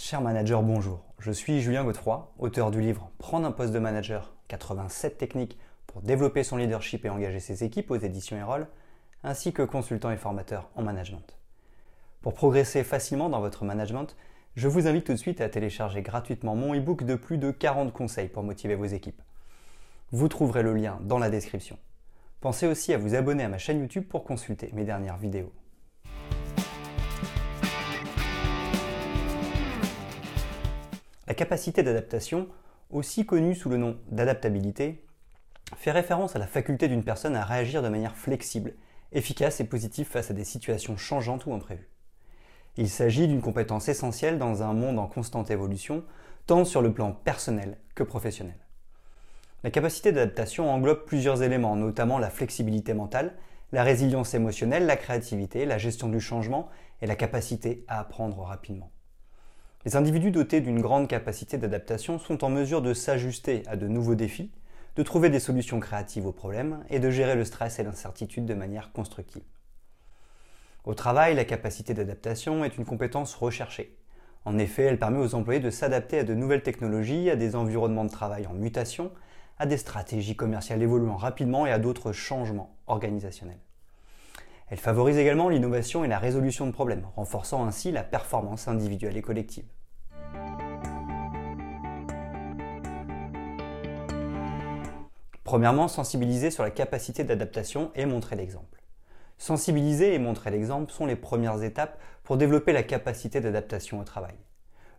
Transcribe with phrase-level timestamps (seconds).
[0.00, 1.00] Cher manager, bonjour.
[1.18, 5.58] Je suis Julien Godefroy, auteur du livre Prendre un poste de manager 87 techniques
[5.88, 8.68] pour développer son leadership et engager ses équipes aux éditions Erol,
[9.24, 11.36] ainsi que consultant et formateur en management.
[12.22, 14.16] Pour progresser facilement dans votre management,
[14.54, 17.92] je vous invite tout de suite à télécharger gratuitement mon e-book de plus de 40
[17.92, 19.20] conseils pour motiver vos équipes.
[20.12, 21.76] Vous trouverez le lien dans la description.
[22.40, 25.52] Pensez aussi à vous abonner à ma chaîne YouTube pour consulter mes dernières vidéos.
[31.28, 32.48] La capacité d'adaptation,
[32.88, 35.04] aussi connue sous le nom d'adaptabilité,
[35.76, 38.72] fait référence à la faculté d'une personne à réagir de manière flexible,
[39.12, 41.90] efficace et positive face à des situations changeantes ou imprévues.
[42.78, 46.02] Il s'agit d'une compétence essentielle dans un monde en constante évolution,
[46.46, 48.56] tant sur le plan personnel que professionnel.
[49.64, 53.36] La capacité d'adaptation englobe plusieurs éléments, notamment la flexibilité mentale,
[53.72, 56.70] la résilience émotionnelle, la créativité, la gestion du changement
[57.02, 58.90] et la capacité à apprendre rapidement.
[59.84, 64.16] Les individus dotés d'une grande capacité d'adaptation sont en mesure de s'ajuster à de nouveaux
[64.16, 64.50] défis,
[64.96, 68.54] de trouver des solutions créatives aux problèmes et de gérer le stress et l'incertitude de
[68.54, 69.44] manière constructive.
[70.84, 73.96] Au travail, la capacité d'adaptation est une compétence recherchée.
[74.44, 78.04] En effet, elle permet aux employés de s'adapter à de nouvelles technologies, à des environnements
[78.04, 79.12] de travail en mutation,
[79.58, 83.60] à des stratégies commerciales évoluant rapidement et à d'autres changements organisationnels.
[84.70, 89.22] Elle favorise également l'innovation et la résolution de problèmes, renforçant ainsi la performance individuelle et
[89.22, 89.64] collective.
[95.42, 98.82] Premièrement, sensibiliser sur la capacité d'adaptation et montrer l'exemple.
[99.38, 104.34] Sensibiliser et montrer l'exemple sont les premières étapes pour développer la capacité d'adaptation au travail.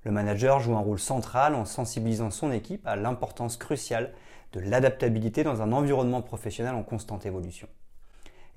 [0.04, 4.14] Le manager joue un rôle central en sensibilisant son équipe à l'importance cruciale
[4.54, 7.68] de l'adaptabilité dans un environnement professionnel en constante évolution.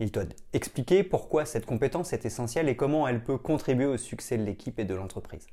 [0.03, 4.37] Il doit expliquer pourquoi cette compétence est essentielle et comment elle peut contribuer au succès
[4.37, 5.47] de l'équipe et de l'entreprise.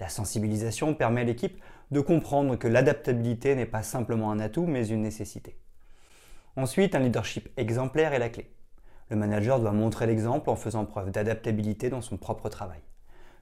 [0.00, 1.62] La sensibilisation permet à l'équipe
[1.92, 5.56] de comprendre que l'adaptabilité n'est pas simplement un atout mais une nécessité.
[6.56, 8.50] Ensuite, un leadership exemplaire est la clé.
[9.10, 12.80] Le manager doit montrer l'exemple en faisant preuve d'adaptabilité dans son propre travail.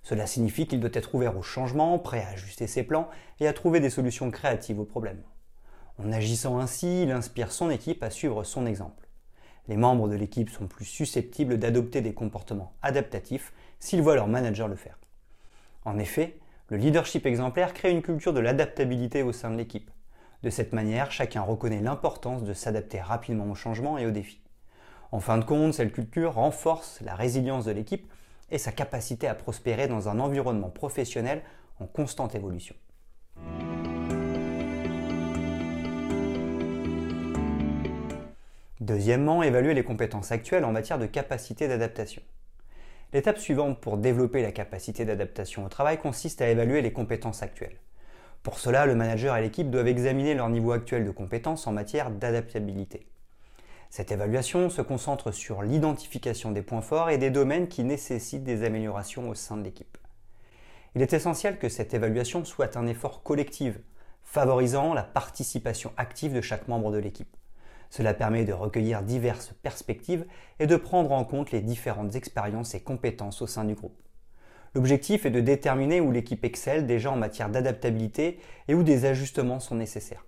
[0.03, 3.09] Cela signifie qu'il doit être ouvert au changement, prêt à ajuster ses plans
[3.41, 5.23] et à trouver des solutions créatives aux problèmes.
[5.99, 9.06] En agissant ainsi, il inspire son équipe à suivre son exemple.
[9.69, 14.69] Les membres de l'équipe sont plus susceptibles d'adopter des comportements adaptatifs s'ils voient leur manager
[14.69, 14.99] le faire.
[15.85, 16.39] En effet,
[16.69, 19.91] le leadership exemplaire crée une culture de l'adaptabilité au sein de l'équipe.
[20.43, 24.41] De cette manière, chacun reconnaît l'importance de s'adapter rapidement aux changements et aux défis.
[25.13, 28.11] En fin de compte, cette culture renforce la résilience de l'équipe
[28.51, 31.43] et sa capacité à prospérer dans un environnement professionnel
[31.81, 32.75] en constante évolution.
[38.87, 42.23] Deuxièmement, évaluer les compétences actuelles en matière de capacité d'adaptation.
[43.13, 47.81] L'étape suivante pour développer la capacité d'adaptation au travail consiste à évaluer les compétences actuelles.
[48.45, 52.13] Pour cela, le manager et l'équipe doivent examiner leur niveau actuel de compétences en matière
[52.13, 53.09] d'adaptabilité.
[53.91, 58.63] Cette évaluation se concentre sur l'identification des points forts et des domaines qui nécessitent des
[58.63, 59.99] améliorations au sein de l'équipe.
[60.95, 63.81] Il est essentiel que cette évaluation soit un effort collectif,
[64.23, 67.37] favorisant la participation active de chaque membre de l'équipe.
[67.91, 70.27] Cela permet de recueillir diverses perspectives
[70.59, 74.01] et de prendre en compte les différentes expériences et compétences au sein du groupe.
[74.75, 78.39] L'objectif est de déterminer où l'équipe excelle déjà en matière d'adaptabilité
[78.69, 80.27] et où des ajustements sont nécessaires.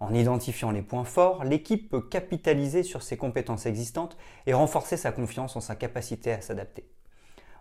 [0.00, 5.12] En identifiant les points forts, l'équipe peut capitaliser sur ses compétences existantes et renforcer sa
[5.12, 6.88] confiance en sa capacité à s'adapter.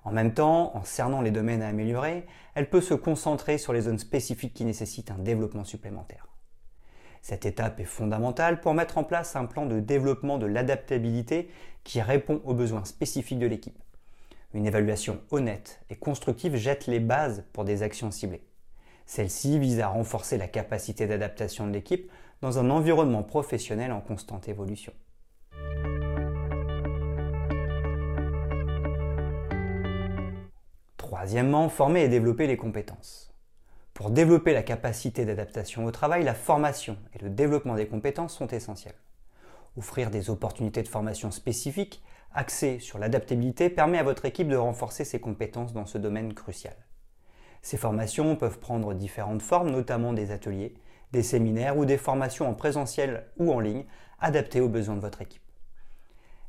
[0.03, 2.25] En même temps, en cernant les domaines à améliorer,
[2.55, 6.27] elle peut se concentrer sur les zones spécifiques qui nécessitent un développement supplémentaire.
[7.21, 11.49] Cette étape est fondamentale pour mettre en place un plan de développement de l'adaptabilité
[11.83, 13.77] qui répond aux besoins spécifiques de l'équipe.
[14.53, 18.45] Une évaluation honnête et constructive jette les bases pour des actions ciblées.
[19.05, 22.11] Celle-ci vise à renforcer la capacité d'adaptation de l'équipe
[22.41, 24.93] dans un environnement professionnel en constante évolution.
[30.97, 33.33] Troisièmement, former et développer les compétences.
[33.97, 38.45] Pour développer la capacité d'adaptation au travail, la formation et le développement des compétences sont
[38.45, 38.93] essentiels.
[39.75, 45.03] Offrir des opportunités de formation spécifiques axées sur l'adaptabilité permet à votre équipe de renforcer
[45.03, 46.75] ses compétences dans ce domaine crucial.
[47.63, 50.75] Ces formations peuvent prendre différentes formes, notamment des ateliers,
[51.11, 53.85] des séminaires ou des formations en présentiel ou en ligne
[54.19, 55.41] adaptées aux besoins de votre équipe.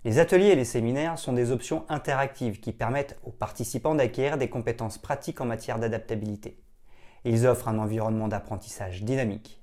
[0.04, 4.50] Les ateliers et les séminaires sont des options interactives qui permettent aux participants d'acquérir des
[4.50, 6.62] compétences pratiques en matière d'adaptabilité.
[7.24, 9.60] Ils offrent un environnement d'apprentissage dynamique.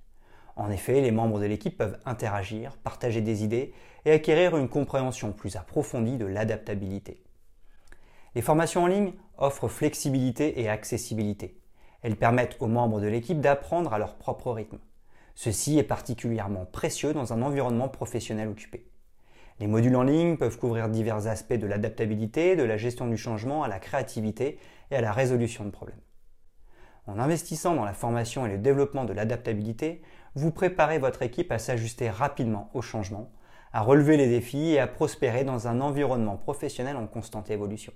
[0.55, 3.73] En effet, les membres de l'équipe peuvent interagir, partager des idées
[4.05, 7.21] et acquérir une compréhension plus approfondie de l'adaptabilité.
[8.35, 11.57] Les formations en ligne offrent flexibilité et accessibilité.
[12.01, 14.79] Elles permettent aux membres de l'équipe d'apprendre à leur propre rythme.
[15.33, 18.85] Ceci est particulièrement précieux dans un environnement professionnel occupé.
[19.59, 23.63] Les modules en ligne peuvent couvrir divers aspects de l'adaptabilité, de la gestion du changement
[23.63, 24.59] à la créativité
[24.91, 25.99] et à la résolution de problèmes.
[27.07, 30.01] En investissant dans la formation et le développement de l'adaptabilité,
[30.33, 33.31] vous préparez votre équipe à s'ajuster rapidement au changement,
[33.73, 37.93] à relever les défis et à prospérer dans un environnement professionnel en constante évolution.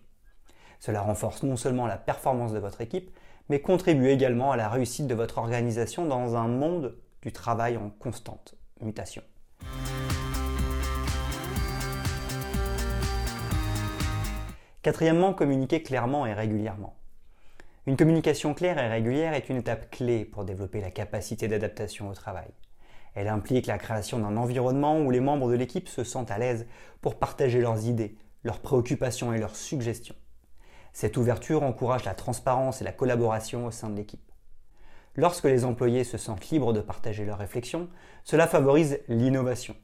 [0.80, 3.10] Cela renforce non seulement la performance de votre équipe,
[3.50, 7.90] mais contribue également à la réussite de votre organisation dans un monde du travail en
[7.90, 9.24] constante mutation.
[14.84, 16.99] Quatrièmement, communiquer clairement et régulièrement.
[17.90, 22.14] Une communication claire et régulière est une étape clé pour développer la capacité d'adaptation au
[22.14, 22.50] travail.
[23.16, 26.68] Elle implique la création d'un environnement où les membres de l'équipe se sentent à l'aise
[27.02, 30.14] pour partager leurs idées, leurs préoccupations et leurs suggestions.
[30.94, 34.32] Cette ouverture encourage la transparence et la collaboration au sein de l'équipe.
[35.16, 37.90] Lorsque les employés se sentent libres de partager leurs réflexions,
[38.24, 39.76] cela favorise l'innovation.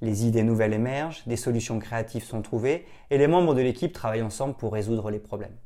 [0.00, 4.22] Les idées nouvelles émergent, des solutions créatives sont trouvées et les membres de l'équipe travaillent
[4.22, 5.56] ensemble pour résoudre les problèmes.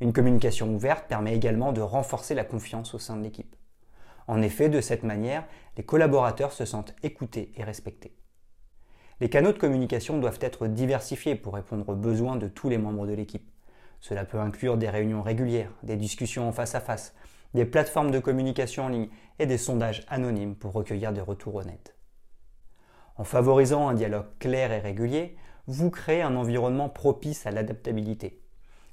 [0.00, 3.56] Une communication ouverte permet également de renforcer la confiance au sein de l'équipe.
[4.28, 5.44] En effet, de cette manière,
[5.76, 8.14] les collaborateurs se sentent écoutés et respectés.
[9.20, 13.06] Les canaux de communication doivent être diversifiés pour répondre aux besoins de tous les membres
[13.06, 13.50] de l'équipe.
[14.00, 17.14] Cela peut inclure des réunions régulières, des discussions en face à face,
[17.54, 19.08] des plateformes de communication en ligne
[19.38, 21.96] et des sondages anonymes pour recueillir des retours honnêtes.
[23.16, 28.42] En favorisant un dialogue clair et régulier, vous créez un environnement propice à l'adaptabilité.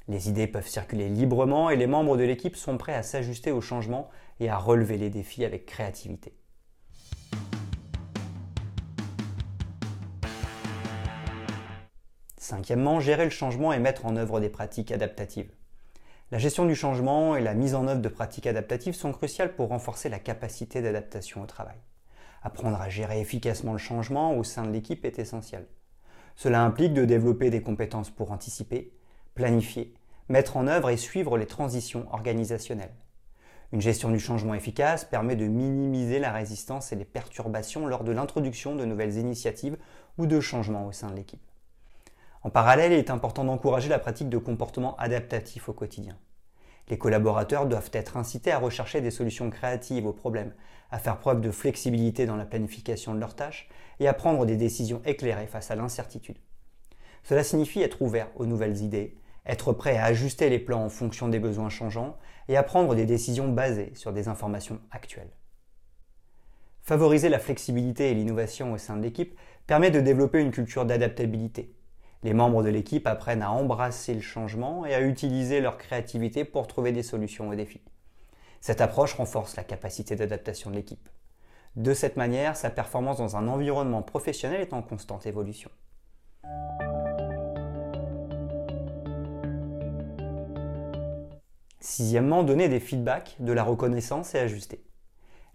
[0.10, 3.62] Les idées peuvent circuler librement et les membres de l'équipe sont prêts à s'ajuster aux
[3.62, 4.10] changements
[4.42, 6.34] et à relever les défis avec créativité.
[12.38, 15.54] Cinquièmement, gérer le changement et mettre en œuvre des pratiques adaptatives.
[16.32, 19.70] La gestion du changement et la mise en œuvre de pratiques adaptatives sont cruciales pour
[19.70, 21.78] renforcer la capacité d'adaptation au travail.
[22.42, 25.66] Apprendre à gérer efficacement le changement au sein de l'équipe est essentiel.
[26.36, 28.92] Cela implique de développer des compétences pour anticiper,
[29.36, 29.94] planifier,
[30.30, 32.94] mettre en œuvre et suivre les transitions organisationnelles.
[33.72, 38.12] Une gestion du changement efficace permet de minimiser la résistance et les perturbations lors de
[38.12, 39.78] l'introduction de nouvelles initiatives
[40.20, 41.42] ou de changements au sein de l'équipe.
[42.44, 46.18] En parallèle, il est important d'encourager la pratique de comportements adaptatifs au quotidien.
[46.90, 50.54] Les collaborateurs doivent être incités à rechercher des solutions créatives aux problèmes,
[50.92, 53.70] à faire preuve de flexibilité dans la planification de leurs tâches
[54.00, 56.38] et à prendre des décisions éclairées face à l'incertitude.
[57.24, 61.28] Cela signifie être ouvert aux nouvelles idées, être prêt à ajuster les plans en fonction
[61.28, 62.18] des besoins changeants
[62.48, 65.32] et à prendre des décisions basées sur des informations actuelles.
[66.82, 69.38] Favoriser la flexibilité et l'innovation au sein de l'équipe
[69.68, 71.74] permet de développer une culture d'adaptabilité.
[72.24, 76.68] Les membres de l'équipe apprennent à embrasser le changement et à utiliser leur créativité pour
[76.68, 77.82] trouver des solutions aux défis.
[78.62, 81.10] Cette approche renforce la capacité d'adaptation de l'équipe.
[81.76, 85.70] De cette manière, sa performance dans un environnement professionnel est en constante évolution.
[91.86, 94.86] Sixièmement, donner des feedbacks, de la reconnaissance et ajuster.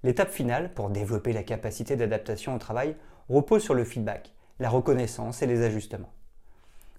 [0.03, 2.97] L'étape finale pour développer la capacité d'adaptation au travail
[3.31, 6.13] repose sur le feedback, la reconnaissance et les ajustements.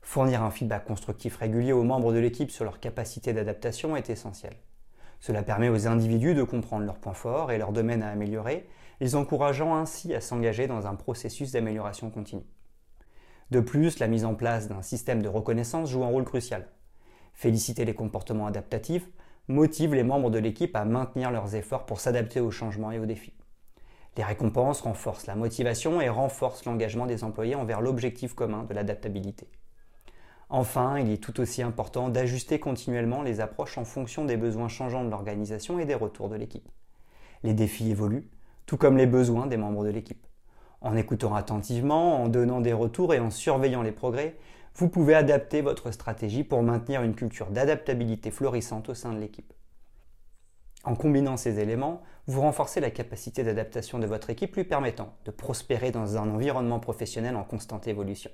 [0.02, 4.54] Fournir un feedback constructif régulier aux membres de l'équipe sur leur capacité d'adaptation est essentiel.
[5.20, 8.68] Cela permet aux individus de comprendre leurs points forts et leurs domaines à améliorer,
[9.00, 12.48] les encourageant ainsi à s'engager dans un processus d'amélioration continue.
[13.52, 16.68] De plus, la mise en place d'un système de reconnaissance joue un rôle crucial.
[17.40, 19.08] Féliciter les comportements adaptatifs
[19.48, 23.06] motive les membres de l'équipe à maintenir leurs efforts pour s'adapter aux changements et aux
[23.06, 23.32] défis.
[24.18, 29.48] Les récompenses renforcent la motivation et renforcent l'engagement des employés envers l'objectif commun de l'adaptabilité.
[30.50, 35.06] Enfin, il est tout aussi important d'ajuster continuellement les approches en fonction des besoins changeants
[35.06, 36.68] de l'organisation et des retours de l'équipe.
[37.44, 38.28] Les défis évoluent,
[38.66, 40.28] tout comme les besoins des membres de l'équipe.
[40.82, 44.36] En écoutant attentivement, en donnant des retours et en surveillant les progrès,
[44.80, 49.52] vous pouvez adapter votre stratégie pour maintenir une culture d'adaptabilité florissante au sein de l'équipe.
[50.86, 55.32] En combinant ces éléments, vous renforcez la capacité d'adaptation de votre équipe lui permettant de
[55.32, 58.32] prospérer dans un environnement professionnel en constante évolution.